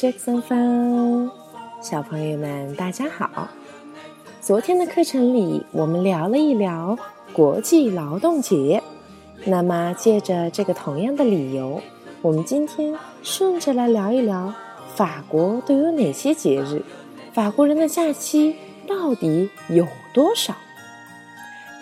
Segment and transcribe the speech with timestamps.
[0.00, 1.28] 是三芳，
[1.82, 3.48] 小朋友们大家好。
[4.40, 6.96] 昨天的课程里，我们聊了一聊
[7.32, 8.80] 国际劳动节。
[9.44, 11.82] 那么，借着这个同样的理由，
[12.22, 14.54] 我们今天顺着来聊一聊
[14.94, 16.80] 法国都有哪些节日，
[17.32, 18.54] 法国人的假期
[18.86, 20.54] 到底有多少？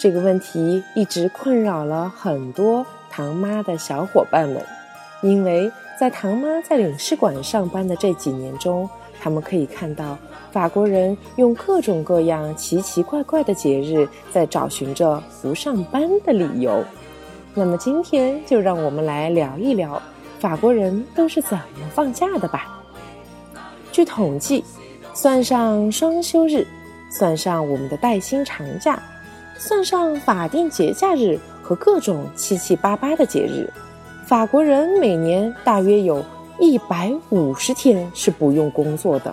[0.01, 4.65] 这个问题一直困扰了很多唐妈的小伙伴们，
[5.27, 5.71] 因为。
[5.99, 8.87] 在唐妈在领事馆上班的这几年中，
[9.19, 10.19] 他们可以看到
[10.53, 16.85] 法国人用各种各样奇奇怪怪的节日在找寻着不上班的理由。
[17.55, 20.03] 那么今天就让我们来聊一聊
[20.39, 22.79] 法国人都是怎么放假的吧。
[23.91, 24.63] 据统计，
[25.15, 26.67] 算上双休日，
[27.11, 29.03] 算上我们的带薪长假，
[29.57, 33.67] 算上法定节假日和各种七七八八的节日。
[34.27, 36.21] 法国人每年大约有
[36.59, 39.33] 一百五十天是不用工作的。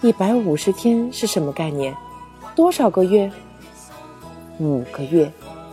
[0.00, 1.94] 一百五十天是什么概念？
[2.56, 3.30] 多少个月？
[4.58, 5.30] 五个月。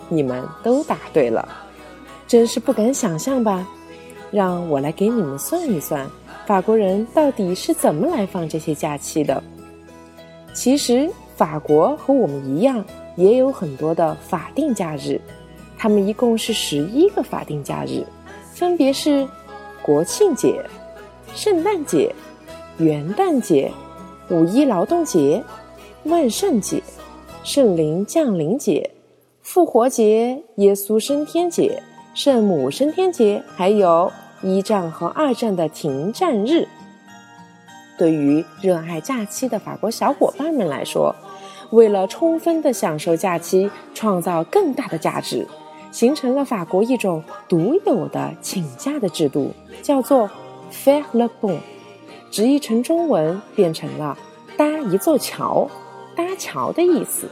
[0.10, 1.48] 你们都答对了，
[2.28, 3.66] 真是不敢想象吧？
[4.32, 6.06] 让我来给你们算一算，
[6.46, 9.42] 法国人到底是怎么来放这些假期的。
[10.52, 12.84] 其实，法国和我们一样，
[13.16, 15.22] 也有很多的法定假日。
[15.80, 18.06] 他们一共是十一个法定假日，
[18.54, 19.26] 分别是
[19.82, 20.62] 国庆节、
[21.34, 22.14] 圣诞节、
[22.78, 23.72] 元旦节、
[24.30, 25.42] 五一劳动节、
[26.04, 26.84] 万圣节、
[27.46, 28.92] 圣灵降临节、
[29.42, 31.82] 复活节、耶稣升天节、
[32.14, 36.68] 圣母升天节，还有一战和二战的停战日。
[37.98, 41.16] 对于热爱假期的法国小伙伴们来说，
[41.72, 45.48] 为了充分的享受假期，创造更大的价值。
[45.92, 50.30] 形成了法国一种独有的请假的制度，叫做
[50.72, 51.60] “faire le pont”，
[52.30, 54.18] 直译成中文变成了
[54.56, 55.70] “搭一座桥”，
[56.16, 57.28] 搭桥的意思。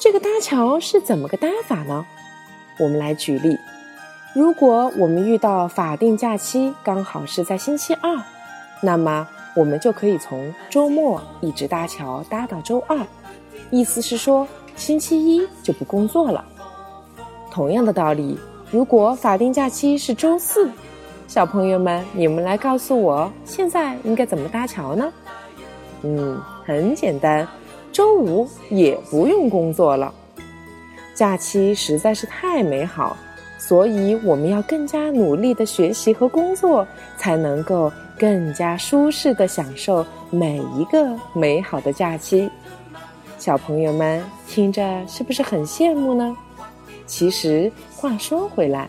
[0.00, 2.06] 这个搭桥是怎么个搭法呢？
[2.78, 3.56] 我们来举例：
[4.34, 8.16] 如果我们遇到法定假期刚好是在星期二，
[8.80, 9.26] 那么
[9.56, 12.96] 我们就可以从周末一直搭桥搭到周二，
[13.72, 14.46] 意思是说
[14.76, 16.44] 星期一就不工作了。
[17.58, 18.38] 同样的道理，
[18.70, 20.70] 如果法定假期是周四，
[21.26, 25.12] 小朋友们，你们来告诉我，现在应该怎么搭桥呢？
[26.02, 27.48] 嗯，很简单，
[27.90, 30.14] 周五也不用工作了。
[31.16, 33.16] 假期实在是太美好，
[33.58, 36.86] 所以我们要更加努力的学习和工作，
[37.16, 42.48] 才能够更加舒适的享受每一个美好的假期。
[43.36, 46.36] 小朋友们听着是不是很羡慕呢？
[47.08, 48.88] 其实话说回来，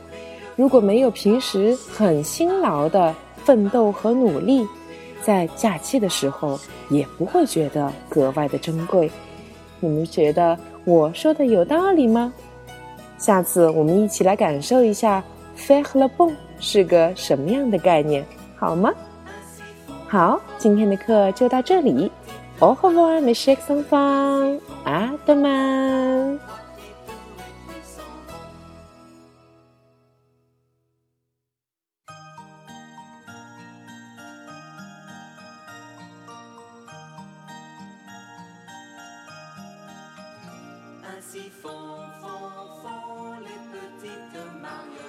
[0.55, 4.67] 如果没有平时很辛劳的奋斗和努力，
[5.23, 6.59] 在假期的时候
[6.89, 9.09] 也不会觉得格外的珍贵。
[9.79, 12.31] 你们觉得我说的有道理吗？
[13.17, 15.23] 下次我们一起来感受一下
[15.57, 18.25] “faire le bon” 是个什么样的概念，
[18.55, 18.93] 好吗？
[20.07, 22.11] 好，今天的课就到这里。
[22.59, 24.59] Au revoir, mes chers enfants.
[24.83, 26.08] À demain.
[41.31, 41.69] Ainsi font,
[42.21, 45.08] font, font les petites marionnettes.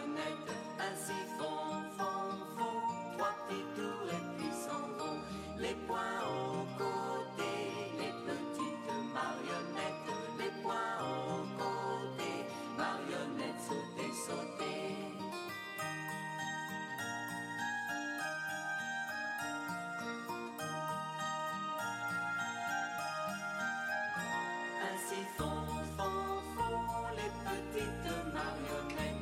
[28.68, 29.19] you can